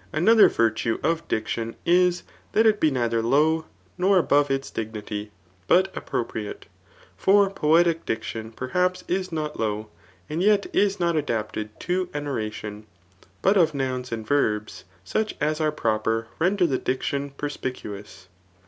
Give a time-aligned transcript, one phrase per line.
[0.12, 3.64] ]Another virtue of diction is, that it be neither low,
[3.98, 5.32] nor above its dignity,
[5.66, 6.66] but appro* {mate.
[7.16, 9.88] For poetic diction perhaps is not low,
[10.28, 12.86] and yet is not adapted to an oration.
[13.42, 18.28] But of nouns and verbs, such as are proper render the diction perspicuous.